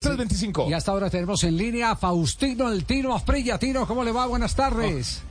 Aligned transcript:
325. 0.00 0.68
Y 0.70 0.74
hasta 0.74 0.92
ahora 0.92 1.10
tenemos 1.10 1.42
en 1.42 1.56
línea 1.56 1.90
a 1.90 1.96
Faustino 1.96 2.70
El 2.70 2.84
Tino 2.84 3.14
Asprilla. 3.16 3.58
Tino, 3.58 3.84
¿cómo 3.86 4.04
le 4.04 4.12
va? 4.12 4.26
Buenas 4.26 4.54
tardes. 4.54 5.22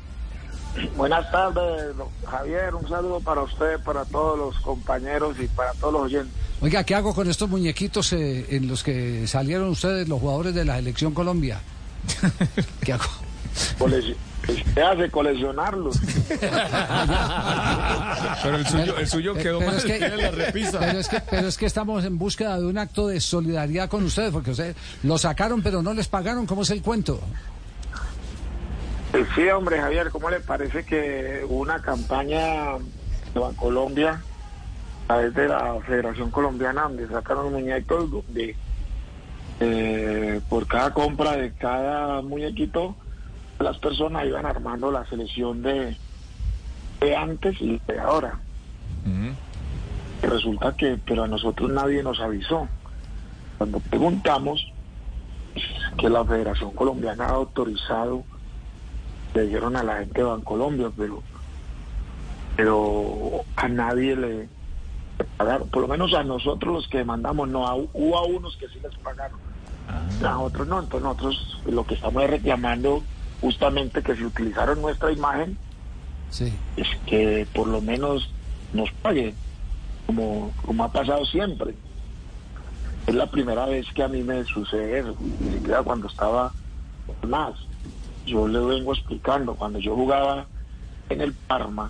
Buenas 0.98 1.32
tardes, 1.32 1.96
Javier. 2.30 2.76
Un 2.76 2.88
saludo 2.88 3.22
para 3.22 3.42
usted, 3.44 3.80
para 3.86 4.04
todos 4.06 4.38
los 4.38 4.60
compañeros 4.62 5.38
y 5.42 5.48
para 5.48 5.72
todos 5.74 5.94
los 5.94 6.02
oyentes. 6.04 6.34
Oiga, 6.60 6.84
¿qué 6.84 6.96
hago 6.96 7.16
con 7.16 7.30
estos 7.30 7.50
muñequitos 7.50 8.12
eh, 8.12 8.46
en 8.50 8.68
los 8.68 8.84
que 8.84 9.26
salieron 9.26 9.70
ustedes, 9.70 10.08
los 10.10 10.20
jugadores 10.20 10.54
de 10.54 10.66
la 10.66 10.76
selección 10.76 11.14
Colombia? 11.14 11.62
¿Qué 12.84 12.92
hago? 12.94 13.06
Colec- 13.80 14.16
¿Qué 14.74 14.82
hace 14.82 15.10
coleccionarlos? 15.12 16.00
Pero 18.44 18.56
el 18.58 18.66
suyo, 18.68 18.98
el 18.98 19.08
suyo 19.08 19.34
quedó 19.34 19.60
Pero 19.60 19.72
mal. 19.72 19.78
es, 19.78 19.86
que, 19.86 19.98
Tiene 19.98 20.18
la 20.18 20.32
repisa. 20.32 20.80
pero, 20.80 21.00
es 21.00 21.08
que, 21.10 21.22
pero 21.30 21.48
es 21.48 21.58
que 21.58 21.66
estamos 21.66 22.06
en 22.06 22.18
búsqueda 22.18 22.60
de 22.60 22.66
un 22.66 22.78
acto 22.78 23.08
de 23.08 23.20
solidaridad 23.20 23.90
con 23.90 24.04
ustedes, 24.04 24.32
porque 24.32 24.52
ustedes 24.52 24.76
lo 25.04 25.18
sacaron 25.18 25.62
pero 25.62 25.82
no 25.82 25.94
les 25.94 26.08
pagaron. 26.08 26.46
¿Cómo 26.46 26.62
es 26.62 26.70
el 26.70 26.82
cuento? 26.82 27.20
Eh, 29.14 29.26
Sí, 29.36 29.48
hombre, 29.50 29.80
Javier, 29.80 30.10
¿cómo 30.12 30.30
le 30.30 30.40
parece 30.40 30.84
que 30.84 31.42
hubo 31.48 31.60
una 31.62 31.82
campaña 31.82 32.74
de 33.34 33.40
Bancolombia 33.40 34.22
a 35.06 35.08
través 35.08 35.34
de 35.34 35.48
la 35.48 35.76
Federación 35.86 36.30
Colombiana 36.32 36.84
donde 36.84 37.08
sacaron 37.08 37.52
muñecos 37.52 38.12
donde 38.12 38.56
eh, 39.60 40.40
por 40.50 40.68
cada 40.68 40.94
compra 40.94 41.36
de 41.38 41.52
cada 41.54 42.22
muñequito 42.22 42.96
las 43.60 43.78
personas 43.80 44.26
iban 44.26 44.46
armando 44.46 44.92
la 44.92 45.06
selección 45.06 45.62
de, 45.62 45.98
de 47.00 47.16
antes 47.16 47.60
y 47.62 47.80
de 47.88 48.00
ahora. 48.00 48.40
Y 50.24 50.26
resulta 50.28 50.76
que, 50.76 51.00
pero 51.06 51.24
a 51.24 51.28
nosotros 51.28 51.70
nadie 51.72 52.04
nos 52.04 52.20
avisó. 52.20 52.68
Cuando 53.58 53.80
preguntamos 53.80 54.66
que 55.98 56.10
la 56.10 56.24
Federación 56.26 56.72
Colombiana 56.72 57.26
ha 57.26 57.30
autorizado, 57.32 58.24
le 59.34 59.44
dijeron 59.44 59.76
a 59.76 59.84
la 59.84 59.98
gente 60.00 60.22
de 60.22 60.24
Bancolombia, 60.28 60.92
pero, 60.96 61.24
pero 62.56 63.44
a 63.56 63.68
nadie 63.68 64.16
le 64.16 64.50
pagaron, 65.38 65.70
por 65.70 65.82
lo 65.84 65.88
menos 65.88 66.14
a 66.14 66.24
nosotros 66.24 66.74
los 66.74 66.88
que 66.88 67.04
mandamos, 67.04 67.48
no, 67.50 67.68
a- 67.68 67.76
hubo 67.76 68.18
a 68.18 68.26
unos 68.26 68.56
que 68.58 68.68
sí 68.70 68.80
les 68.84 68.96
pagaron, 68.98 69.40
a 70.28 70.40
otros 70.40 70.68
no, 70.68 70.80
entonces 70.80 71.02
nosotros 71.04 71.62
lo 71.66 71.84
que 71.86 71.96
estamos 71.96 72.24
es 72.24 72.30
reclamando 72.30 73.04
justamente 73.42 74.02
que 74.02 74.16
si 74.16 74.24
utilizaron 74.26 74.82
nuestra 74.82 75.12
imagen, 75.12 75.58
Sí. 76.30 76.54
es 76.76 76.88
que 77.06 77.48
por 77.54 77.68
lo 77.68 77.80
menos 77.82 78.30
nos 78.74 78.92
paguen, 79.02 79.34
como, 80.06 80.52
como 80.66 80.84
ha 80.84 80.92
pasado 80.92 81.26
siempre. 81.26 81.74
Es 83.06 83.16
la 83.16 83.28
primera 83.32 83.66
vez 83.66 83.86
que 83.94 84.04
a 84.04 84.08
mí 84.10 84.22
me 84.24 84.44
sucede 84.44 85.00
eso, 85.00 85.16
ni 85.40 85.52
siquiera 85.54 85.84
cuando 85.84 86.08
estaba 86.08 86.52
más. 87.26 87.54
Yo 88.26 88.48
le 88.48 88.60
vengo 88.60 88.94
explicando, 88.94 89.56
cuando 89.56 89.80
yo 89.80 89.96
jugaba 89.96 90.46
en 91.10 91.22
el 91.22 91.32
Parma, 91.34 91.90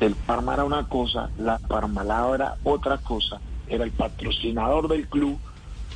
el 0.00 0.14
Parma 0.16 0.54
era 0.54 0.64
una 0.64 0.88
cosa, 0.88 1.30
la 1.38 1.58
Parmalada 1.58 2.34
era 2.34 2.54
otra 2.64 2.98
cosa, 2.98 3.40
era 3.68 3.84
el 3.84 3.92
patrocinador 3.92 4.88
del 4.88 5.06
club, 5.06 5.38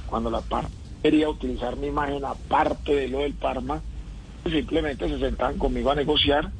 cuando 0.06 0.30
la 0.30 0.40
Parma 0.40 0.68
quería 1.02 1.28
utilizar 1.28 1.74
mi 1.76 1.88
imagen 1.88 2.24
aparte 2.24 2.94
de 2.94 3.08
lo 3.08 3.18
del 3.18 3.34
Parma, 3.34 3.80
simplemente 4.50 5.08
se 5.08 5.18
sentaban 5.18 5.58
conmigo 5.58 5.90
a 5.90 5.94
negociar 5.94 6.50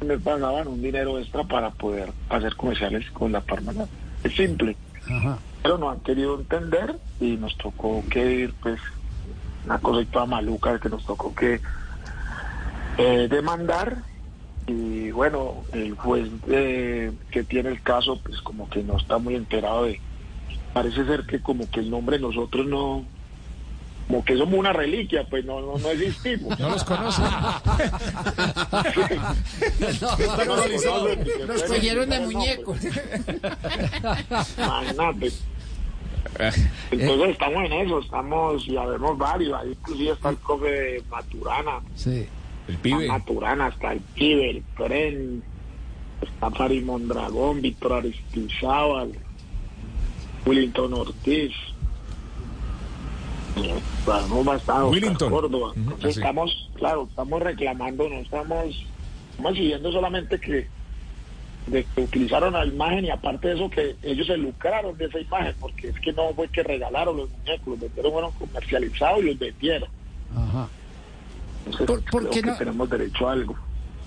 y 0.00 0.04
me 0.04 0.18
pagaban 0.18 0.68
un 0.68 0.82
dinero 0.82 1.18
extra 1.18 1.44
para 1.44 1.70
poder 1.70 2.10
hacer 2.28 2.56
comerciales 2.56 3.10
con 3.12 3.32
la 3.32 3.40
Parmalada. 3.40 3.88
Es 4.24 4.34
simple 4.34 4.76
Ajá. 5.10 5.38
pero 5.62 5.78
no 5.78 5.90
han 5.90 6.00
querido 6.00 6.38
entender 6.38 6.96
y 7.20 7.36
nos 7.36 7.56
tocó 7.56 8.02
que 8.10 8.32
ir, 8.32 8.54
pues, 8.62 8.80
una 9.64 9.78
cosa 9.78 10.04
toda 10.10 10.26
maluca 10.26 10.78
que 10.78 10.88
nos 10.88 11.04
tocó 11.04 11.34
que 11.34 11.60
eh, 12.98 13.28
demandar 13.30 13.98
y 14.66 15.10
bueno, 15.10 15.64
el 15.72 15.94
juez 15.94 16.28
eh, 16.48 17.12
que 17.30 17.42
tiene 17.42 17.70
el 17.70 17.82
caso, 17.82 18.20
pues 18.22 18.40
como 18.40 18.68
que 18.68 18.82
no 18.82 18.96
está 18.96 19.18
muy 19.18 19.34
enterado 19.34 19.84
de, 19.84 20.00
parece 20.72 21.04
ser 21.04 21.26
que 21.26 21.40
como 21.40 21.68
que 21.70 21.80
el 21.80 21.90
nombre 21.90 22.16
de 22.16 22.22
nosotros 22.22 22.66
no, 22.66 23.04
como 24.08 24.24
que 24.24 24.36
somos 24.36 24.58
una 24.58 24.72
reliquia, 24.72 25.24
pues 25.28 25.44
no, 25.44 25.60
no, 25.60 25.78
no 25.78 25.88
existimos. 25.90 26.58
No 26.58 26.70
los 26.70 26.84
conocen, 26.84 27.24
Nos 31.46 31.62
cogieron 31.64 32.08
de 32.10 32.20
muñecos. 32.20 32.78
pues, 34.28 34.58
Imagínate. 34.58 35.32
Entonces 36.90 37.30
estamos 37.30 37.64
en 37.64 37.72
eso, 37.72 38.00
estamos, 38.00 38.66
y 38.66 38.76
habemos 38.76 39.18
varios, 39.18 39.58
ahí 39.60 39.70
inclusive 39.70 40.12
está 40.12 40.30
el 40.30 40.36
profe 40.36 40.66
de 40.70 41.02
Maturana, 41.10 41.80
Sí. 41.94 42.26
El 42.68 42.76
pibe. 42.78 43.08
Maturana, 43.08 43.68
está 43.68 43.92
el 43.92 44.00
pibe, 44.00 44.50
el 44.50 44.62
tren, 44.76 45.42
está 46.22 46.50
Farid 46.50 46.84
Mondragón, 46.84 47.60
Víctor 47.60 47.94
Aristizábal, 47.94 49.12
Willington 50.46 50.94
Ortiz, 50.94 51.52
hemos 53.56 54.44
bastante 54.44 54.84
Willington. 54.90 55.30
Córdoba. 55.30 55.72
Entonces 55.76 56.04
así. 56.10 56.20
estamos, 56.20 56.70
claro, 56.74 57.06
estamos 57.08 57.42
reclamando, 57.42 58.08
no 58.08 58.16
estamos, 58.16 58.86
estamos 59.30 59.52
exigiendo 59.52 59.92
solamente 59.92 60.38
que 60.40 60.68
de 61.66 61.84
que 61.94 62.00
utilizaron 62.00 62.54
la 62.54 62.66
imagen 62.66 63.04
y 63.04 63.10
aparte 63.10 63.46
de 63.48 63.54
eso 63.54 63.70
que 63.70 63.94
ellos 64.02 64.26
se 64.26 64.36
lucraron 64.36 64.96
de 64.96 65.04
esa 65.04 65.20
imagen 65.20 65.54
porque 65.60 65.88
es 65.90 66.00
que 66.00 66.12
no 66.12 66.34
fue 66.34 66.48
que 66.48 66.62
regalaron 66.64 67.16
los 67.16 67.30
muñecos, 67.30 67.66
los 67.68 67.80
vendieron, 67.80 68.12
fueron 68.12 68.32
comercializados 68.32 69.20
y 69.20 69.26
los 69.26 69.38
vendieron. 69.38 69.88
Ajá. 70.36 70.68
Entonces, 71.66 71.86
¿Por- 71.86 72.02
por 72.10 72.20
creo 72.22 72.30
qué 72.32 72.40
que 72.42 72.46
no? 72.48 72.56
tenemos 72.56 72.90
derecho 72.90 73.28
a 73.28 73.32
algo. 73.32 73.56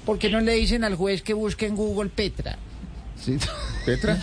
¿Por 0.06 0.20
qué 0.20 0.30
no 0.30 0.42
le 0.42 0.52
dicen 0.54 0.84
al 0.84 0.96
juez 0.96 1.22
que 1.22 1.34
busque 1.34 1.66
en 1.66 1.76
Google 1.78 2.10
Petra? 2.10 2.58
Sí. 3.16 3.38
Petra. 3.86 4.18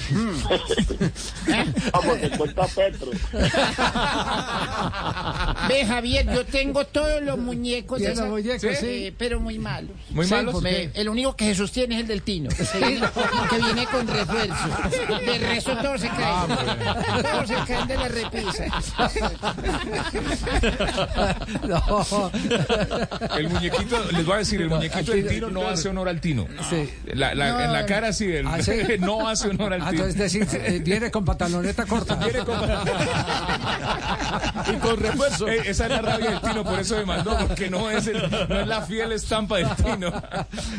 Vamos, 1.93 2.21
te 2.21 2.31
cuenta 2.31 2.67
Petro. 2.67 3.11
Ve, 5.69 5.87
Javier, 5.87 6.27
yo 6.33 6.45
tengo 6.45 6.85
todos 6.87 7.23
los 7.23 7.39
muñecos 7.39 8.01
de 8.01 8.13
esa- 8.13 8.27
Eh, 8.83 9.15
pero 9.17 9.39
muy 9.41 9.59
malos. 9.59 9.93
Muy 10.11 10.27
Sí, 10.27 10.35
malos. 10.35 10.63
el 10.95 11.09
único 11.09 11.37
que 11.37 11.47
se 11.47 11.55
sostiene 11.55 11.95
es 11.97 12.01
el 12.03 12.07
del 12.09 12.23
Tino, 12.23 12.51
que 12.51 13.57
viene 13.59 13.87
con 13.87 14.07
refuerzo. 14.09 14.55
De 15.25 15.39
resto 15.39 15.77
todos 15.79 16.01
se 16.01 16.09
caen. 16.09 16.57
Todos 17.23 17.49
se 17.49 17.55
caen 17.73 17.89
de 17.89 17.97
la 17.97 18.09
repisa. 18.09 18.63
No. 21.67 22.31
El 23.37 23.49
muñequito, 23.49 23.97
les 24.13 24.25
voy 24.25 24.35
a 24.35 24.39
decir, 24.39 24.61
el 24.63 24.69
muñequito 24.69 25.13
del 25.13 25.29
tino 25.29 25.51
no 25.51 25.69
hace 25.69 25.89
honor 25.89 26.09
al 26.09 26.21
tino. 26.21 26.47
Sí. 26.69 26.89
La- 27.15 27.35
la- 27.35 27.65
en 27.65 27.73
la 27.73 27.87
cara 27.87 28.13
sí, 28.13 28.27
el- 28.31 28.47
¿Ah, 28.47 28.63
sí? 28.63 28.73
no 29.01 29.29
hace 29.29 29.49
honor 29.55 29.75
al 29.75 29.83
Ah, 29.83 29.93
decir, 29.93 30.47
eh, 30.53 30.81
viene 30.85 31.11
con 31.11 31.25
pantaloneta 31.25 31.87
corta. 31.87 32.17
Viene 32.17 32.41
con- 32.45 32.59
y 34.75 34.77
con 34.79 34.97
refuerzo. 34.97 35.49
esa 35.49 35.85
es 35.85 35.91
la 35.91 36.03
rabia 36.03 36.31
del 36.31 36.41
Tino, 36.41 36.65
por 36.65 36.79
eso 36.79 36.97
me 36.97 37.05
mandó, 37.05 37.37
porque 37.39 37.71
no 37.71 37.91
es, 37.91 38.07
el- 38.07 38.31
no 38.49 38.61
es 38.61 38.67
la 38.67 38.83
fiel 38.83 39.13
estampa 39.13 39.59
del 39.59 39.69
Tino. 39.77 40.13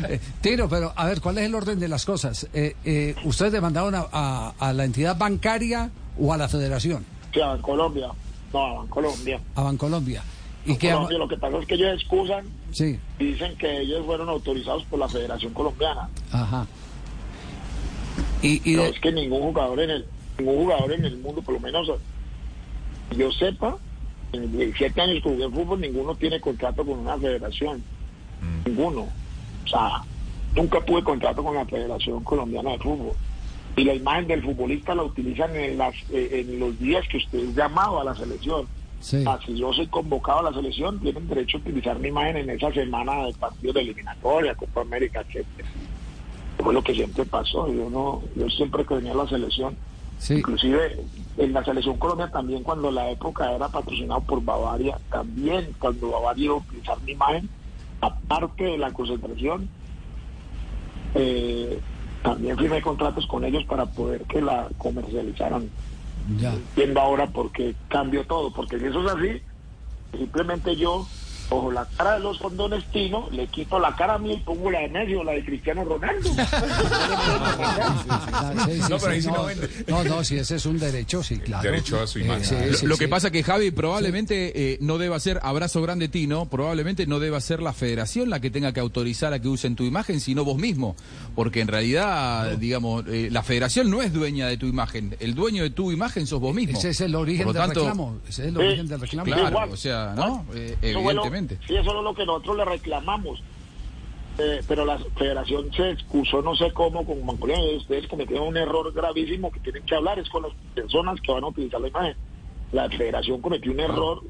Eh, 0.08 0.20
Tino, 0.40 0.68
pero 0.68 0.92
a 0.96 1.06
ver, 1.06 1.20
¿cuál 1.20 1.38
es 1.38 1.44
el 1.46 1.54
orden 1.54 1.78
de 1.80 1.88
las 1.88 2.04
cosas? 2.04 2.46
Eh, 2.52 2.76
eh, 2.84 3.14
¿Ustedes 3.24 3.52
demandaron 3.52 3.94
a, 3.94 4.06
a- 4.12 4.54
a 4.58 4.72
la 4.72 4.84
entidad 4.84 5.16
bancaria 5.16 5.90
o 6.18 6.32
a 6.32 6.36
la 6.36 6.48
federación? 6.48 7.04
Sí, 7.32 7.40
a 7.40 7.56
Colombia. 7.60 8.08
No, 8.52 8.82
a 8.82 8.86
Colombia. 8.88 9.40
A 9.56 9.62
Bancolombia. 9.62 10.22
¿Y 10.66 10.76
qué? 10.76 10.92
Colombia, 10.92 11.18
lo 11.18 11.28
que 11.28 11.36
pasa 11.36 11.58
es 11.58 11.66
que 11.66 11.74
ellos 11.74 11.92
excusan 11.94 12.46
Sí, 12.72 12.98
y 13.18 13.24
dicen 13.24 13.56
que 13.58 13.80
ellos 13.82 14.04
fueron 14.06 14.28
autorizados 14.28 14.84
por 14.84 14.98
la 14.98 15.08
Federación 15.08 15.52
Colombiana. 15.52 16.08
ajá. 16.32 16.66
Y, 18.46 18.60
y 18.64 18.74
Pero 18.76 18.82
de- 18.84 18.88
es 18.90 19.00
que 19.00 19.12
ningún 19.12 19.40
jugador 19.42 19.80
en 19.80 19.90
el 19.90 20.04
ningún 20.38 20.56
jugador 20.64 20.92
en 20.92 21.04
el 21.04 21.16
mundo, 21.18 21.42
por 21.42 21.54
lo 21.54 21.60
menos 21.60 21.88
yo 23.16 23.32
sepa, 23.32 23.76
en 24.32 24.50
17 24.56 25.00
años 25.00 25.22
que 25.22 25.28
jugué 25.30 25.48
fútbol, 25.48 25.80
ninguno 25.80 26.14
tiene 26.16 26.40
contrato 26.40 26.84
con 26.84 26.98
una 26.98 27.16
federación. 27.16 27.82
Ninguno. 28.66 29.02
O 29.64 29.68
sea, 29.68 30.02
nunca 30.56 30.80
pude 30.80 31.02
contrato 31.04 31.42
con 31.42 31.54
la 31.54 31.64
Federación 31.64 32.22
Colombiana 32.24 32.72
de 32.72 32.78
Fútbol. 32.78 33.12
Y 33.76 33.84
la 33.84 33.94
imagen 33.94 34.26
del 34.26 34.42
futbolista 34.42 34.94
la 34.94 35.04
utilizan 35.04 35.54
en, 35.56 35.78
las, 35.78 35.94
eh, 36.10 36.44
en 36.46 36.58
los 36.58 36.78
días 36.78 37.04
que 37.08 37.16
usted 37.18 37.38
es 37.38 37.54
llamado 37.54 38.00
a 38.00 38.04
la 38.04 38.14
selección. 38.14 38.66
sí. 39.00 39.18
O 39.18 39.22
sea, 39.22 39.38
si 39.46 39.56
yo 39.56 39.72
soy 39.72 39.86
convocado 39.86 40.40
a 40.40 40.50
la 40.50 40.52
selección, 40.52 40.98
tienen 41.00 41.26
derecho 41.28 41.58
a 41.58 41.60
utilizar 41.60 41.98
mi 41.98 42.08
imagen 42.08 42.36
en 42.36 42.50
esa 42.50 42.72
semana 42.72 43.24
de 43.26 43.32
partidos 43.34 43.74
de 43.74 43.80
eliminatoria, 43.82 44.54
Copa 44.54 44.80
América, 44.82 45.20
etcétera. 45.20 45.68
Fue 46.64 46.72
lo 46.74 46.82
que 46.82 46.94
siempre 46.94 47.24
pasó. 47.26 47.68
Yo 47.72 47.90
no, 47.90 48.22
yo 48.34 48.48
siempre 48.48 48.84
que 48.86 48.94
venía 48.94 49.12
a 49.12 49.16
la 49.16 49.28
selección, 49.28 49.76
Sí. 50.18 50.34
inclusive 50.36 51.04
en 51.36 51.52
la 51.52 51.62
selección 51.64 51.98
Colombia 51.98 52.30
también 52.30 52.62
cuando 52.62 52.90
la 52.90 53.10
época 53.10 53.52
era 53.52 53.68
patrocinado 53.68 54.20
por 54.22 54.42
Bavaria, 54.42 54.98
también 55.10 55.68
cuando 55.78 56.10
Bavaria 56.10 56.44
iba 56.46 56.54
a 56.54 56.58
utilizar 56.58 56.96
mi 57.02 57.12
imagen, 57.12 57.50
aparte 58.00 58.64
de 58.64 58.78
la 58.78 58.92
concentración, 58.92 59.68
eh, 61.14 61.78
también 62.22 62.56
firmé 62.56 62.80
contratos 62.80 63.26
con 63.26 63.44
ellos 63.44 63.64
para 63.64 63.86
poder 63.86 64.22
que 64.22 64.40
la 64.40 64.68
comercializaran. 64.78 65.68
Ya. 66.38 66.54
entiendo 66.54 67.00
ahora 67.00 67.26
por 67.26 67.52
qué 67.52 67.74
cambió 67.88 68.24
todo, 68.26 68.50
porque 68.50 68.78
si 68.78 68.86
eso 68.86 69.04
es 69.04 69.12
así, 69.14 69.42
simplemente 70.16 70.74
yo 70.74 71.06
cojo 71.48 71.70
la 71.70 71.86
cara 71.96 72.14
de 72.14 72.20
los 72.20 72.38
condones 72.38 72.84
Tino, 72.92 73.28
le 73.30 73.46
quito 73.48 73.78
la 73.78 73.94
cara 73.96 74.14
a 74.14 74.18
mí 74.18 74.34
y 74.34 74.36
pongo 74.38 74.70
la 74.70 74.80
de 74.80 74.88
Messi 74.88 75.14
o 75.14 75.24
la 75.24 75.32
de 75.32 75.44
Cristiano 75.44 75.84
Ronaldo. 75.84 76.30
No, 78.88 78.98
pero 78.98 79.12
ahí 79.12 79.22
sí, 79.22 79.28
sí 79.28 79.34
no 79.34 79.44
vende. 79.44 79.68
no, 79.88 80.04
no, 80.04 80.24
si 80.24 80.36
ese 80.36 80.56
es 80.56 80.66
un 80.66 80.78
derecho, 80.78 81.22
sí, 81.22 81.38
claro. 81.38 81.62
Derecho 81.70 82.00
a 82.00 82.06
su 82.06 82.18
imagen. 82.18 82.44
sí, 82.44 82.54
Lo- 82.70 82.76
sí, 82.76 82.86
Lo 82.86 82.94
sí. 82.96 83.00
que 83.00 83.08
pasa 83.08 83.30
que 83.30 83.42
Javi 83.42 83.70
probablemente 83.70 84.72
eh, 84.74 84.78
no 84.80 84.98
deba 84.98 85.18
ser, 85.20 85.40
abrazo 85.42 85.82
grande 85.82 86.08
Tino, 86.08 86.46
probablemente 86.46 87.06
no 87.06 87.20
deba 87.20 87.40
ser 87.40 87.62
la 87.62 87.72
federación 87.72 88.30
la 88.30 88.40
que 88.40 88.50
tenga 88.50 88.72
que 88.72 88.80
autorizar 88.80 89.32
a 89.32 89.38
que 89.40 89.48
usen 89.48 89.76
tu 89.76 89.84
imagen, 89.84 90.20
sino 90.20 90.44
vos 90.44 90.58
mismo. 90.58 90.96
Porque 91.34 91.60
en 91.60 91.68
realidad, 91.68 92.52
digamos, 92.58 93.04
eh, 93.08 93.28
la 93.30 93.42
federación 93.42 93.90
no 93.90 94.02
es 94.02 94.12
dueña 94.12 94.46
de 94.46 94.56
tu 94.56 94.66
imagen. 94.66 95.16
El 95.20 95.34
dueño 95.34 95.62
de 95.62 95.70
tu 95.70 95.90
imagen 95.92 96.26
sos 96.26 96.40
vos 96.40 96.54
mismo. 96.54 96.78
Ese 96.78 96.90
es 96.90 97.00
el 97.00 97.14
origen 97.14 97.46
Por 97.46 97.54
lo 97.54 97.60
del 97.60 97.68
tanto, 97.68 97.80
reclamo. 97.80 98.18
Ese 98.28 98.42
es 98.42 98.48
el 98.48 98.56
origen 98.56 98.88
del 98.88 99.00
reclamo. 99.00 99.24
Claro, 99.24 99.48
Igual. 99.48 99.70
o 99.70 99.76
sea, 99.76 100.14
¿no? 100.16 100.44
Eh, 100.54 100.76
Evidentemente. 101.34 101.58
sí, 101.66 101.76
eso 101.76 101.98
es 101.98 102.04
lo 102.04 102.14
que 102.14 102.26
nosotros 102.26 102.56
le 102.56 102.64
reclamamos. 102.64 103.42
Eh, 104.36 104.62
pero 104.66 104.84
la 104.84 104.98
federación 105.16 105.72
se 105.72 105.90
excusó 105.92 106.42
no 106.42 106.56
sé 106.56 106.72
cómo 106.72 107.06
con 107.06 107.24
Bancolombia. 107.24 107.76
Ustedes 107.76 108.08
cometieron 108.08 108.48
un 108.48 108.56
error 108.56 108.92
gravísimo 108.92 109.52
que 109.52 109.60
tienen 109.60 109.84
que 109.84 109.94
hablar 109.94 110.18
es 110.18 110.28
con 110.28 110.42
las 110.42 110.52
personas 110.74 111.20
que 111.20 111.32
van 111.32 111.44
a 111.44 111.48
utilizar 111.48 111.80
la 111.80 111.88
imagen. 111.88 112.16
La 112.72 112.88
federación 112.88 113.40
cometió 113.40 113.70
un 113.70 113.78
error 113.78 114.22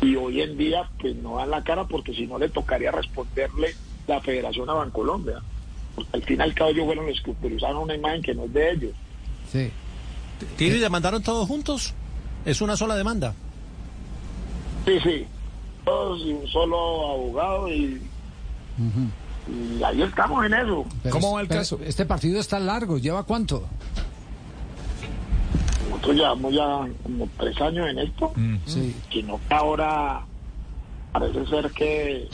y 0.00 0.14
hoy 0.14 0.42
en 0.42 0.56
día 0.56 0.88
pues 1.00 1.16
no 1.16 1.36
dan 1.36 1.50
la 1.50 1.64
cara 1.64 1.84
porque 1.84 2.14
si 2.14 2.26
no 2.28 2.38
le 2.38 2.48
tocaría 2.50 2.92
responderle 2.92 3.74
la 4.06 4.20
federación 4.20 4.70
a 4.70 4.74
Bancolombia. 4.74 5.42
Porque 5.96 6.10
al 6.12 6.22
fin 6.22 6.38
y 6.38 6.42
al 6.42 6.54
cabo 6.54 6.70
ellos 6.70 6.86
fueron 6.86 7.06
los 7.08 7.20
que 7.20 7.30
utilizaron 7.32 7.78
una 7.78 7.96
imagen 7.96 8.22
que 8.22 8.34
no 8.34 8.44
es 8.44 8.52
de 8.52 8.70
ellos. 8.70 8.92
Sí. 9.50 9.72
¿Tino 10.56 10.76
y 10.76 10.78
demandaron 10.78 11.20
todos 11.20 11.48
juntos? 11.48 11.94
¿Es 12.44 12.60
una 12.60 12.76
sola 12.76 12.94
demanda? 12.94 13.34
Sí, 14.86 15.00
sí. 15.00 15.26
Todos 15.88 16.20
y 16.20 16.32
un 16.34 16.46
solo 16.48 16.76
abogado 17.12 17.68
y, 17.72 18.02
y 19.48 19.82
ahí 19.82 20.02
estamos 20.02 20.44
en 20.44 20.52
eso. 20.52 20.84
Pero 21.02 21.14
¿Cómo 21.14 21.28
es- 21.28 21.34
va 21.36 21.40
el 21.40 21.48
pero 21.48 21.60
caso? 21.60 21.78
Este 21.82 22.04
partido 22.04 22.38
está 22.40 22.58
largo. 22.60 22.98
¿Lleva 22.98 23.22
cuánto? 23.22 23.64
Nosotros 25.90 26.16
llevamos 26.16 26.52
ya 26.54 26.86
como 27.02 27.28
tres 27.38 27.60
años 27.60 27.88
en 27.88 27.98
esto, 28.00 28.32
Sí. 28.66 28.94
sino 29.10 29.40
que 29.48 29.54
ahora 29.54 30.20
parece 31.12 31.46
ser 31.46 31.70
que, 31.72 32.28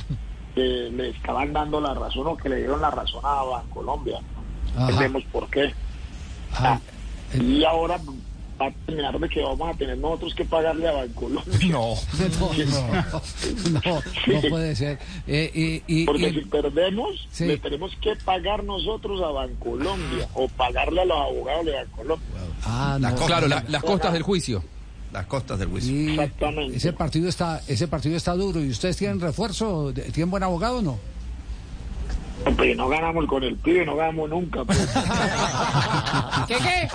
que 0.54 0.60
le 0.92 1.10
estaban 1.10 1.52
dando 1.52 1.80
la 1.80 1.94
razón 1.94 2.26
o 2.26 2.36
que 2.36 2.48
le 2.48 2.56
dieron 2.56 2.80
la 2.80 2.90
razón 2.90 3.20
a 3.24 3.42
Bancolombia. 3.44 4.18
Ajá. 4.76 4.90
Entendemos 4.90 5.22
por 5.30 5.48
qué. 5.48 5.72
Ah, 6.54 6.78
Y 7.40 7.64
ahora 7.64 7.98
va 8.60 8.66
a 8.66 8.72
terminar 8.86 9.18
de 9.18 9.28
que 9.28 9.42
vamos 9.42 9.74
a 9.74 9.78
tener 9.78 9.98
nosotros 9.98 10.34
que 10.34 10.44
pagarle 10.44 10.88
a 10.88 10.92
Bancolombia. 10.92 11.58
No. 11.68 11.94
no, 12.40 12.50
no, 12.64 13.72
no, 13.84 14.02
no 14.42 14.48
puede 14.48 14.76
ser. 14.76 14.98
Eh, 15.26 15.82
y, 15.86 16.02
y- 16.02 16.04
Porque 16.06 16.28
y- 16.28 16.34
si 16.34 16.40
perdemos, 16.42 17.28
Sí. 17.32 17.46
le 17.46 17.58
tenemos 17.58 17.92
que 18.00 18.14
pagar 18.16 18.64
nosotros 18.64 19.20
a 19.22 19.28
Bancolombia 19.30 20.28
o 20.34 20.48
pagarle 20.48 21.02
a 21.02 21.04
los 21.04 21.16
abogados 21.18 21.66
de 21.66 21.72
Bancolombia. 21.72 22.28
ah, 22.64 22.98
no. 23.00 23.14
Claro, 23.26 23.48
la- 23.48 23.64
las 23.68 23.82
costas 23.82 24.12
del 24.12 24.22
juicio. 24.22 24.62
Las 25.12 25.26
costas 25.26 25.58
del 25.60 25.68
juicio. 25.68 26.10
Exactamente. 26.10 26.76
ese 26.76 26.92
partido 26.92 27.28
está, 27.28 27.60
ese 27.68 27.86
partido 27.86 28.16
está 28.16 28.32
duro. 28.34 28.60
¿Y 28.60 28.70
ustedes 28.70 28.96
tienen 28.96 29.20
refuerzo? 29.20 29.92
¿Tienen 29.94 30.30
buen 30.30 30.42
abogado 30.42 30.78
o 30.78 30.82
no? 30.82 30.98
Pero 32.58 32.74
no 32.74 32.88
ganamos 32.88 33.26
con 33.26 33.42
el 33.42 33.56
pibe, 33.56 33.86
no 33.86 33.96
ganamos 33.96 34.28
nunca. 34.28 34.64
pues. 34.64 34.78
¿Qué 36.48 36.56
qué? 36.56 36.88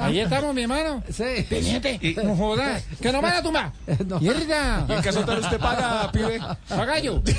Ahí 0.00 0.20
estamos, 0.20 0.54
mi 0.54 0.62
hermano. 0.62 1.02
Sí. 1.10 1.44
Pendiente. 1.48 2.14
No 2.24 2.34
jodas. 2.34 2.82
Que 3.02 3.12
no 3.12 3.20
van 3.20 3.34
a 3.36 3.42
tumbar. 3.42 3.72
No. 4.06 4.18
Mierda. 4.20 4.86
¿En 4.88 5.02
caso 5.02 5.22
tal 5.24 5.40
usted 5.40 5.58
paga, 5.58 6.10
pibe? 6.12 6.40
Pagallo. 6.68 7.20
¿Te 7.22 7.34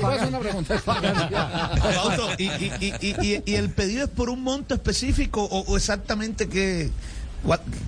puedo 0.00 0.08
hacer 0.08 0.28
una 0.28 0.38
pregunta? 0.38 0.78
Fausto, 0.78 2.28
¿y, 2.38 2.44
y, 2.44 2.72
y, 2.80 3.14
y- 3.20 3.42
y 3.44 3.54
el 3.54 3.70
pedido 3.70 4.04
es 4.04 4.10
por 4.10 4.30
un 4.30 4.42
monto 4.42 4.74
específico 4.74 5.44
o, 5.44 5.60
o 5.60 5.76
exactamente 5.76 6.48
qué, 6.48 6.90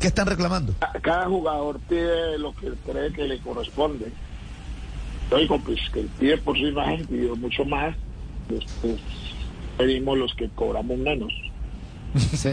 qué 0.00 0.06
están 0.08 0.26
reclamando? 0.26 0.74
Cada 1.00 1.26
jugador 1.26 1.80
pide 1.88 2.38
lo 2.38 2.52
que 2.54 2.72
cree 2.86 3.12
que 3.12 3.24
le 3.24 3.38
corresponde. 3.38 4.12
Oigo, 5.30 5.58
pues 5.60 5.78
que 5.92 6.06
pide 6.18 6.36
por 6.38 6.58
su 6.58 6.66
imagen, 6.66 7.06
pidió 7.06 7.34
mucho 7.36 7.64
más. 7.64 7.94
Después 8.54 8.96
pedimos 9.78 10.18
los 10.18 10.34
que 10.34 10.48
cobramos 10.50 10.98
menos. 10.98 11.32
Sí. 12.36 12.50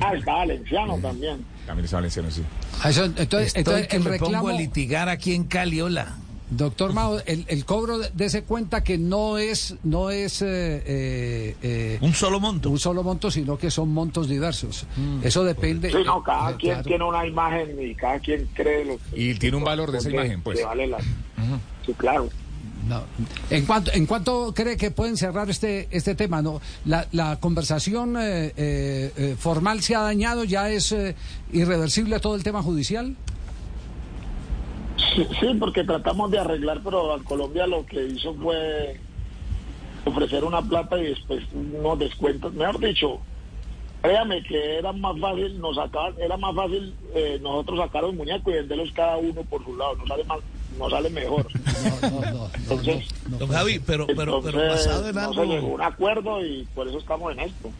Ah, 0.00 0.14
está 0.16 0.32
Valenciano 0.34 0.98
también. 0.98 1.44
También 1.64 1.84
es 1.84 1.92
valenciano, 1.92 2.30
sí. 2.30 2.42
Eso- 2.84 3.04
entonces, 3.04 3.54
entonces 3.54 3.86
el 3.92 4.04
reclamo, 4.04 4.50
litigar 4.50 5.08
aquí 5.08 5.32
en 5.34 5.44
Cali, 5.44 5.80
hola. 5.80 6.16
doctor 6.50 6.92
Mao, 6.92 7.20
el, 7.26 7.44
el 7.48 7.64
cobro 7.64 7.98
de, 7.98 8.24
ese 8.24 8.42
cuenta 8.42 8.82
que 8.84 8.98
no 8.98 9.38
es, 9.38 9.76
no 9.84 10.10
es 10.10 10.42
eh, 10.42 10.46
eh, 10.86 11.56
eh, 11.62 11.98
Un 12.00 12.14
solo 12.14 12.40
monto. 12.40 12.68
un 12.70 12.78
solo 12.80 13.02
monto, 13.04 13.30
sino 13.30 13.56
que 13.58 13.70
son 13.70 13.90
montos 13.92 14.28
diversos. 14.28 14.86
Eso 15.22 15.44
depende. 15.44 15.90
Sí, 15.92 15.98
no, 16.04 16.20
cada 16.22 16.50
eh, 16.50 16.56
quien 16.58 16.72
claro. 16.74 16.88
tiene 16.88 17.04
una 17.04 17.26
imagen 17.26 17.76
y 17.80 17.94
cada 17.94 18.18
quien 18.18 18.48
cree 18.54 18.84
lo 18.84 18.96
que 18.98 19.20
Y 19.20 19.34
tiene 19.34 19.56
un 19.56 19.64
valor 19.64 19.92
de 19.92 19.98
esa 19.98 20.10
imagen, 20.10 20.42
pues. 20.42 20.58
que 20.58 20.64
vale 20.64 20.86
la... 20.88 20.98
Sí, 21.84 21.92
claro. 21.96 22.28
No. 22.88 23.02
¿En 23.50 23.66
cuánto, 23.66 23.92
¿En 23.92 24.06
cuánto 24.06 24.52
cree 24.54 24.76
que 24.76 24.90
pueden 24.92 25.16
cerrar 25.16 25.50
este 25.50 25.88
este 25.90 26.14
tema? 26.14 26.40
No, 26.40 26.60
la, 26.84 27.06
la 27.12 27.36
conversación 27.40 28.16
eh, 28.16 28.52
eh, 28.56 29.12
eh, 29.16 29.36
formal 29.38 29.82
se 29.82 29.96
ha 29.96 30.00
dañado, 30.00 30.44
ya 30.44 30.70
es 30.70 30.92
eh, 30.92 31.16
irreversible 31.52 32.20
todo 32.20 32.36
el 32.36 32.44
tema 32.44 32.62
judicial. 32.62 33.16
Sí, 35.16 35.48
porque 35.58 35.82
tratamos 35.82 36.30
de 36.30 36.38
arreglar, 36.38 36.80
pero 36.84 37.18
Colombia 37.24 37.66
lo 37.66 37.84
que 37.86 38.06
hizo 38.06 38.34
fue 38.34 39.00
ofrecer 40.04 40.44
una 40.44 40.62
plata 40.62 40.98
y 40.98 41.06
después 41.08 41.42
unos 41.52 41.98
descuentos. 41.98 42.52
Mejor 42.54 42.78
dicho, 42.78 43.18
créame 44.02 44.42
que 44.44 44.78
era 44.78 44.92
más 44.92 45.18
fácil, 45.18 45.58
nos 45.60 45.76
sacaban, 45.76 46.14
era 46.20 46.36
más 46.36 46.54
fácil 46.54 46.94
eh, 47.14 47.38
nosotros 47.42 47.78
sacar 47.78 48.04
un 48.04 48.16
muñeco 48.16 48.50
y 48.50 48.54
venderlos 48.54 48.92
cada 48.92 49.16
uno 49.16 49.42
por 49.42 49.64
su 49.64 49.76
lado. 49.76 49.96
Nos 49.96 50.08
sale 50.08 50.24
más, 50.24 50.38
nos 50.78 50.90
sale 50.90 51.10
mejor. 51.10 51.46
No, 52.02 52.10
no, 52.10 52.20
no, 52.20 52.30
no, 52.32 52.50
Entonces, 52.54 53.04
no, 53.28 53.38
Don 53.38 53.48
Javi, 53.50 53.78
pero, 53.78 54.06
pero, 54.06 54.40
pero 54.42 54.62
entonces, 54.62 54.86
basado 54.86 55.08
en 55.08 55.14
no 55.14 55.32
se 55.34 55.40
algo. 55.40 55.68
un 55.74 55.82
acuerdo 55.82 56.44
y 56.44 56.66
por 56.74 56.88
eso 56.88 56.98
estamos 56.98 57.32
en 57.32 57.40
esto. 57.40 57.70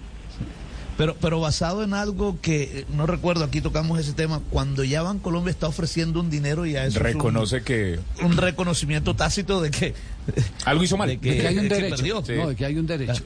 Pero, 0.96 1.14
pero 1.20 1.40
basado 1.40 1.84
en 1.84 1.93
algo 1.93 2.38
que 2.40 2.62
eh, 2.81 2.84
no 2.94 3.06
recuerdo, 3.06 3.44
aquí 3.44 3.60
tocamos 3.60 3.98
ese 3.98 4.14
tema, 4.14 4.40
cuando 4.50 4.82
ya 4.82 5.02
Colombia 5.22 5.50
está 5.50 5.66
ofreciendo 5.69 6.20
un 6.20 6.31
dinero 6.31 6.64
y 6.64 6.75
a 6.76 6.87
eso 6.87 6.93
es 6.93 6.96
un- 6.96 7.02
Reconoce 7.02 7.62
que 7.62 8.00
un, 8.22 8.37
reconocimiento 8.37 9.15
tácito 9.15 9.60
de 9.60 9.70
que, 9.70 9.94
algo 10.65 10.82
hizo 10.84 10.96
mal. 10.96 11.08
de 11.08 11.19
que, 11.19 11.32
de 11.32 11.38
que 11.41 11.48
hay 11.48 11.58
un 11.58 11.69
derecho. 11.69 11.96
perdió, 11.96 12.24
Sí. 12.24 12.32
No, 12.34 12.48
de 12.48 12.56
que 12.56 12.65
hay 12.65 12.79
un 12.79 12.86
derecho. 12.86 13.22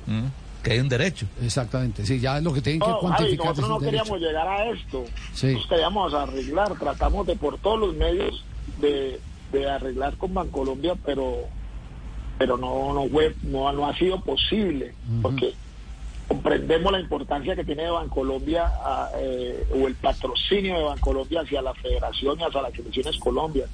que 0.65 0.73
hay 0.73 0.79
un 0.81 0.89
derecho. 0.89 1.27
Exactamente, 1.45 2.05
sí, 2.05 2.19
ya 2.19 2.39
es 2.39 2.43
lo 2.43 2.53
que 2.53 2.61
tienen 2.61 2.81
que 2.81 2.89
No, 2.89 2.95
Javi, 2.95 3.07
cuantificar. 3.07 3.47
nosotros 3.47 3.65
es 3.65 3.71
no 3.71 3.79
derecho. 3.81 4.03
queríamos 4.05 4.21
llegar 4.21 4.49
a 4.49 4.71
esto. 4.71 5.05
Sí. 5.35 5.47
Nosotros 5.47 5.69
queríamos 5.71 6.15
arreglar, 6.15 6.75
tratamos 6.77 7.27
de 7.29 7.37
por 7.37 7.57
todos 7.59 7.79
los 7.79 7.95
medios 7.95 8.45
de, 8.81 9.21
de 9.52 9.69
arreglar 9.69 10.16
con 10.16 10.35
Bancolombia, 10.35 10.95
pero 11.04 11.45
pero 12.38 12.57
no 12.57 12.92
no 12.95 13.09
fue, 13.09 13.35
no, 13.42 13.71
no 13.73 13.87
ha 13.87 13.97
sido 13.97 14.21
posible, 14.21 14.95
porque 15.21 15.52
comprendemos 16.26 16.92
la 16.92 17.00
importancia 17.00 17.57
que 17.57 17.64
tiene 17.64 17.90
Bancolombia 17.90 18.73
eh, 19.16 19.66
o 19.75 19.87
el 19.88 19.95
patrocinio 19.97 20.78
de 20.78 20.85
Bancolombia 20.85 21.40
hacia 21.40 21.61
la 21.61 21.75
federación 21.75 22.38
y 22.38 22.45
hacia 22.45 22.62
las 22.62 22.73
selecciones 22.73 23.19
Colombia. 23.19 23.66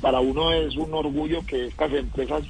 Para 0.00 0.20
uno 0.20 0.52
es 0.52 0.74
un 0.76 0.94
orgullo 0.94 1.44
que 1.46 1.66
estas 1.66 1.92
empresas 1.92 2.42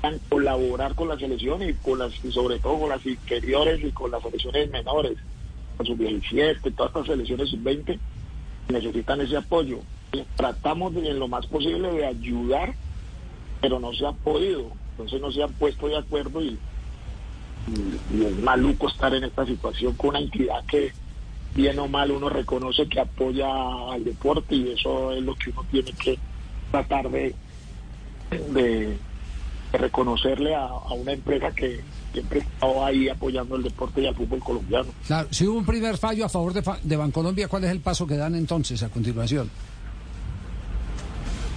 puedan 0.00 0.20
colaborar 0.28 0.94
con 0.94 1.08
la 1.08 1.18
selección 1.18 1.62
y 1.62 1.74
con 1.74 1.98
las 1.98 2.12
y 2.24 2.30
sobre 2.30 2.58
todo 2.60 2.80
con 2.80 2.88
las 2.88 3.04
inferiores 3.04 3.82
y 3.82 3.90
con 3.90 4.10
las 4.10 4.22
selecciones 4.22 4.70
menores, 4.70 5.18
la 5.78 5.84
sub-17, 5.84 6.74
todas 6.74 6.90
estas 6.90 7.06
selecciones 7.06 7.50
sub-20 7.50 7.98
necesitan 8.68 9.20
ese 9.20 9.36
apoyo. 9.36 9.80
Tratamos 10.36 10.94
en 10.96 11.18
lo 11.18 11.28
más 11.28 11.46
posible 11.46 11.92
de 11.92 12.06
ayudar, 12.06 12.74
pero 13.60 13.80
no 13.80 13.92
se 13.92 14.06
ha 14.06 14.12
podido. 14.12 14.70
Entonces 14.92 15.20
no 15.20 15.32
se 15.32 15.42
han 15.42 15.52
puesto 15.54 15.88
de 15.88 15.98
acuerdo 15.98 16.42
y, 16.42 16.58
es 18.12 18.38
maluco 18.40 18.88
estar 18.88 19.14
en 19.14 19.24
esta 19.24 19.46
situación 19.46 19.94
con 19.94 20.10
una 20.10 20.18
entidad 20.18 20.62
que 20.66 20.92
bien 21.54 21.78
o 21.78 21.88
mal 21.88 22.10
uno 22.10 22.28
reconoce 22.28 22.86
que 22.86 23.00
apoya 23.00 23.48
al 23.90 24.04
deporte 24.04 24.54
y 24.54 24.72
eso 24.72 25.12
es 25.12 25.22
lo 25.22 25.34
que 25.34 25.50
uno 25.50 25.64
tiene 25.70 25.92
que 25.92 26.18
tratar 26.70 27.08
de, 27.10 27.34
de, 28.50 28.98
reconocerle 29.72 30.54
a, 30.54 30.68
una 30.94 31.12
empresa 31.12 31.50
que 31.52 31.80
siempre 32.12 32.40
estado 32.40 32.84
ahí 32.84 33.08
apoyando 33.08 33.56
el 33.56 33.62
deporte 33.62 34.02
y 34.02 34.06
al 34.06 34.14
fútbol 34.14 34.40
colombiano. 34.40 34.88
Claro, 35.06 35.28
si 35.30 35.46
hubo 35.46 35.58
un 35.58 35.66
primer 35.66 35.96
fallo 35.96 36.26
a 36.26 36.28
favor 36.28 36.52
de, 36.52 36.62
de 36.82 36.96
Bancolombia, 36.96 37.48
¿cuál 37.48 37.64
es 37.64 37.70
el 37.70 37.80
paso 37.80 38.06
que 38.06 38.16
dan 38.16 38.34
entonces 38.34 38.82
a 38.82 38.88
continuación? 38.88 39.50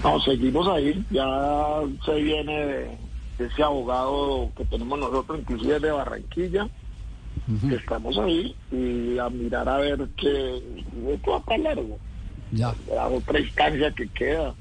No, 0.04 0.20
seguimos 0.22 0.68
ahí, 0.68 1.04
ya 1.10 1.82
se 2.06 2.14
viene 2.16 2.66
de, 2.66 2.98
de 3.38 3.46
ese 3.46 3.64
abogado 3.64 4.50
que 4.56 4.66
tenemos 4.66 5.00
nosotros, 5.00 5.40
inclusive 5.40 5.80
de 5.80 5.92
Barranquilla, 5.92 6.70
que 7.68 7.76
estamos 7.76 8.18
ahí 8.18 8.56
y 8.72 9.18
a 9.18 9.30
mirar 9.30 9.70
a 9.70 9.78
ver 9.78 10.08
que 10.18 10.62
esto 11.14 11.32
va 11.32 11.40
para 11.42 11.64
largo. 11.64 11.98
Ya. 12.52 12.74
La 12.94 13.08
otra 13.08 13.40
instancia 13.40 13.92
que 13.92 14.08
queda. 14.10 14.54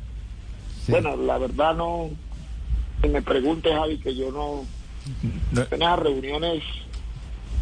Sí. 0.85 0.93
Bueno, 0.93 1.17
la 1.17 1.39
verdad 1.39 1.75
no. 1.75 2.11
Que 3.03 3.09
me 3.09 3.23
pregunte, 3.23 3.73
Javi, 3.73 3.99
que 3.99 4.15
yo 4.15 4.31
no. 4.31 4.65
No. 5.53 5.67
En 5.71 6.03
reuniones. 6.03 6.63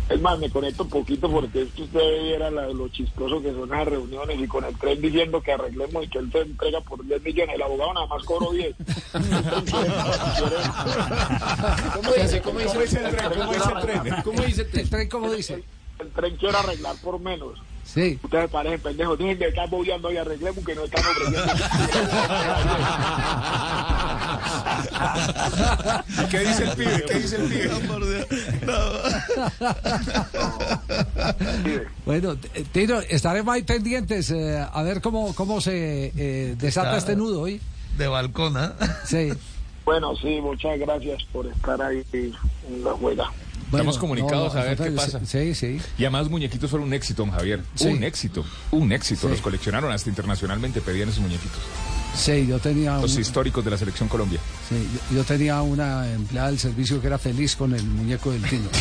Es 0.08 0.20
más, 0.20 0.38
me 0.38 0.50
conecto 0.50 0.82
un 0.82 0.90
poquito 0.90 1.30
porque 1.30 1.62
es 1.62 1.73
que 1.73 1.82
usted 1.84 2.23
viera 2.25 2.50
la- 2.50 2.68
lo 2.68 2.88
chistoso 2.88 3.40
que 3.40 3.52
son 3.52 3.73
esas 3.73 3.88
reuniones 3.88 4.38
y 4.38 4.46
con 4.46 4.62
el 4.64 4.76
tren 4.78 5.00
diciendo 5.00 5.40
que 5.40 5.52
arreglemos 5.52 6.04
y 6.04 6.08
que 6.08 6.18
él 6.18 6.30
se 6.30 6.40
entrega 6.42 6.80
por 6.82 7.02
10 7.06 7.23
millones. 7.23 7.54
El 7.54 7.62
abogado 7.62 7.94
nada 7.94 8.06
más 8.08 8.23
cobró 8.25 8.52
10. 8.52 8.76
¿Cómo 11.94 12.12
dice? 12.12 12.42
¿Cómo 12.42 12.58
dice? 12.61 12.73
¿Cómo 12.73 12.82
dice 12.82 13.04
el 13.04 13.16
tren? 13.16 13.32
¿Cómo 13.32 13.52
dice 13.52 13.73
el 13.73 13.80
tren? 13.80 14.14
¿Cómo 14.25 14.42
dice 14.42 14.62
el 14.62 14.78
¿El 14.80 14.90
tren 14.90 15.08
cómo 15.08 15.30
dice? 15.32 15.64
El 15.99 16.11
tren 16.11 16.37
quiere 16.37 16.56
arreglar 16.58 16.96
por 17.02 17.18
menos. 17.20 17.58
Sí. 17.84 18.18
Ustedes 18.22 18.48
parecen 18.50 18.80
pendejos. 18.80 19.18
Dicen 19.18 19.38
que 19.38 19.48
están 19.48 19.68
bobeando 19.70 20.10
y 20.12 20.16
arreglemos 20.16 20.64
que 20.64 20.74
no 20.74 20.84
están 20.84 21.04
ofreciendo. 21.04 21.42
¿Qué 26.30 26.38
dice 26.40 26.64
el 26.64 26.70
pibe? 26.70 27.04
¿Qué 27.06 27.14
dice 27.18 27.36
el 27.36 27.42
pibe? 27.48 27.68
No, 27.68 27.78
por 27.80 28.04
Dios. 28.06 28.26
No. 28.66 28.74
Bueno, 32.04 32.36
eh, 32.54 32.64
Tino, 32.70 33.00
estaremos 33.00 33.54
ahí 33.54 33.62
pendientes 33.62 34.30
eh, 34.30 34.62
a 34.70 34.82
ver 34.82 35.00
cómo, 35.00 35.34
cómo 35.34 35.60
se 35.62 36.12
eh, 36.16 36.54
desata 36.58 36.88
Está- 36.88 36.98
este 36.98 37.16
nudo 37.16 37.40
hoy. 37.42 37.60
De 37.96 38.06
balcón, 38.08 38.56
¿ah? 38.58 38.74
Sí. 39.06 39.32
Bueno, 39.84 40.14
sí, 40.16 40.38
muchas 40.42 40.78
gracias 40.78 41.22
por 41.32 41.46
estar 41.46 41.80
ahí 41.80 42.04
en 42.12 42.34
la 42.84 42.90
juega. 42.92 43.30
Bueno, 43.71 43.90
Estamos 43.90 43.99
comunicados 43.99 44.54
a 44.54 44.62
ver 44.62 44.76
qué 44.76 44.90
pasa. 44.90 45.21
Sí, 45.25 45.54
sí. 45.54 45.80
Y 45.99 46.04
además 46.04 46.28
muñequitos 46.28 46.71
fueron 46.71 46.88
un 46.88 46.94
éxito, 46.94 47.25
don 47.25 47.33
Javier. 47.33 47.62
Sí. 47.75 47.88
Un 47.88 48.04
éxito, 48.04 48.44
un 48.71 48.92
éxito. 48.92 49.23
Sí. 49.23 49.28
Los 49.28 49.40
coleccionaron 49.40 49.90
hasta 49.92 50.09
internacionalmente, 50.09 50.80
pedían 50.80 51.09
esos 51.09 51.21
muñequitos. 51.21 51.61
Sí, 52.16 52.47
yo 52.47 52.59
tenía, 52.61 52.97
Los 52.99 53.14
un- 53.16 53.21
históricos 53.21 53.64
de 53.64 53.71
la 53.73 53.76
selección 53.78 54.09
Colombia. 54.09 54.38
sí, 54.68 54.88
yo, 55.11 55.16
yo 55.16 55.25
tenía 55.25 55.61
una 55.62 56.09
empleada 56.11 56.49
del 56.49 56.59
servicio 56.59 57.00
que 57.00 57.09
era 57.09 57.18
feliz 57.18 57.56
con 57.56 57.75
el 57.75 57.83
muñeco 57.85 58.30
del 58.30 58.42
Tino. 58.49 58.68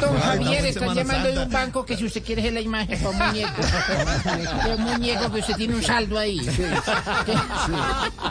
Don 0.00 0.18
Javier 0.20 0.62
Ay, 0.62 0.68
está 0.68 0.80
Semana 0.80 1.02
llamando 1.02 1.32
de 1.32 1.38
un 1.46 1.50
banco 1.50 1.84
que 1.86 1.96
si 1.96 2.04
usted 2.04 2.22
quiere 2.22 2.42
hacer 2.42 2.52
la 2.52 2.60
imagen 2.60 2.98
para 2.98 3.10
un 3.10 3.18
muñeco. 3.18 3.62
De 4.64 4.74
un 4.74 4.82
muñeco 4.82 5.32
que 5.32 5.40
usted 5.40 5.54
tiene 5.56 5.74
un 5.74 5.82
saldo 5.82 6.18
ahí. 6.18 6.38
Sí. 6.40 6.62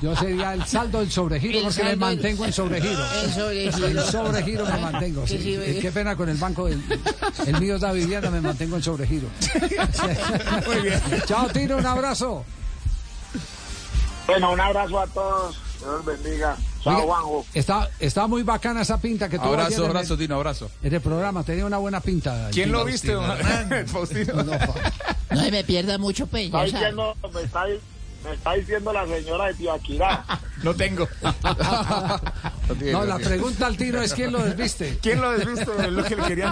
Yo 0.02 0.16
sería 0.16 0.54
el 0.54 0.66
saldo 0.66 1.00
del 1.00 1.12
sobregiro 1.12 1.60
El 1.60 1.64
porque 1.66 1.84
me 1.84 1.90
del- 1.92 2.00
mantengo 2.00 2.46
en 2.46 2.54
sobregiro. 2.54 3.06
El 3.24 3.34
sobregiro. 3.34 3.88
El 3.88 4.00
sobregiro 4.02 4.66
me 4.66 4.78
mantengo. 4.80 5.28
Sí. 5.28 5.40
sí, 5.42 5.54
Eh, 5.56 5.80
Qué 5.82 5.92
pena 5.92 6.16
con 6.16 6.30
el 6.30 6.38
banco. 6.38 6.68
El, 6.68 6.82
el 7.46 7.60
mío 7.60 7.76
es 7.76 7.82
la 7.82 7.92
vivienda, 7.94 8.30
me 8.30 8.42
mantengo 8.42 8.76
en 8.78 8.84
sobregiro. 8.84 9.28
Muy 10.68 10.82
bien. 10.82 11.02
Chao, 11.26 11.48
Tino, 11.50 11.77
un 11.78 11.86
abrazo. 11.86 12.46
Bueno, 14.28 14.52
un 14.52 14.60
abrazo 14.60 15.00
a 15.00 15.08
todos. 15.08 15.58
Dios 15.80 15.90
los 15.92 16.06
bendiga. 16.06 16.58
Chao, 16.84 17.04
Oiga. 17.04 17.48
Está, 17.54 17.90
está 18.00 18.28
muy 18.28 18.44
bacana 18.44 18.82
esa 18.82 19.00
pinta 19.00 19.30
que 19.30 19.38
tuvo 19.38 19.50
Abrazo, 19.50 19.86
abrazo, 19.86 20.14
el- 20.14 20.20
Tino, 20.20 20.36
abrazo. 20.36 20.70
En 20.84 20.94
el 20.94 21.02
programa 21.02 21.44
tenía 21.44 21.66
una 21.66 21.78
buena 21.78 22.00
pinta. 22.02 22.50
¿Quién 22.52 22.68
Tino. 22.70 22.80
lo 22.80 22.86
viste, 22.86 23.12
don 23.14 23.26
Faustino? 23.88 24.34
No, 24.44 24.54
No 25.32 25.42
se 25.44 25.52
me 25.52 25.64
pierda 25.64 25.98
mucho, 25.98 26.28
pues, 26.28 26.46
Está 26.46 26.64
diciendo, 26.64 27.16
me, 27.34 27.42
está, 27.42 27.66
me 28.24 28.34
está 28.34 28.54
diciendo 28.54 28.94
la 28.94 29.06
señora 29.08 29.46
de 29.48 29.54
Tibaquirá. 29.56 30.26
No 30.64 30.74
tengo. 30.74 31.08
No, 32.92 33.06
la 33.06 33.20
pregunta 33.20 33.68
al 33.68 33.78
tiro 33.78 34.02
es 34.02 34.14
quién 34.14 34.32
lo 34.32 34.44
desviste. 34.44 34.98
¿Quién 35.02 35.22
lo 35.22 35.32
desviste? 35.32 35.72
Es 35.80 35.92
lo 35.92 36.04
que 36.04 36.16
le 36.16 36.24
quería 36.24 36.46